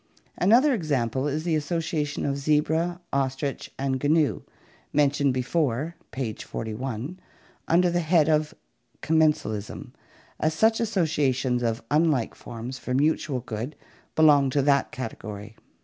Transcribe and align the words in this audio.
Another 0.35 0.73
example 0.73 1.27
is 1.27 1.43
the 1.43 1.53
association 1.55 2.25
of 2.25 2.35
zebra, 2.39 2.99
ostrich, 3.13 3.69
and 3.77 4.03
gnu, 4.03 4.41
mentioned 4.91 5.31
before 5.31 5.95
(page 6.09 6.43
41) 6.43 7.19
under 7.67 7.91
the 7.91 7.99
head 7.99 8.27
of 8.27 8.55
commensalism, 9.03 9.91
as 10.39 10.55
such 10.55 10.79
associations 10.79 11.61
of 11.61 11.83
unlike 11.91 12.33
forms 12.33 12.79
for 12.79 12.95
mutual 12.95 13.41
good 13.41 13.75
belong 14.15 14.49
to 14.49 14.63
that 14.63 14.91
category. 14.91 15.55